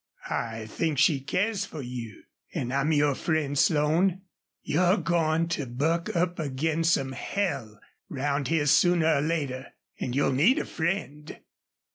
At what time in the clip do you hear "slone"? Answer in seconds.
3.55-4.21